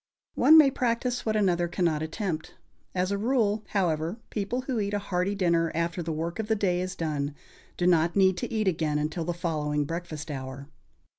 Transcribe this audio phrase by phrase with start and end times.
[0.33, 2.55] One may practise what another cannot attempt.
[2.95, 6.55] As a rule, however, people who eat a hearty dinner, after the work of the
[6.55, 7.35] day is done,
[7.77, 10.67] do not need to eat again until the following breakfast hour.